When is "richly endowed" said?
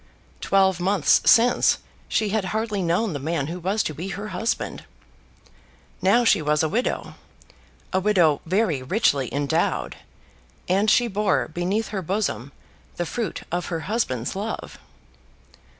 8.81-9.97